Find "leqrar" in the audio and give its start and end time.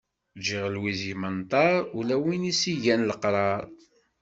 3.09-3.61